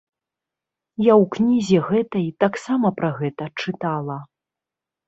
[1.11, 4.17] Я ў кнізе гэтай таксама пра гэта чытала.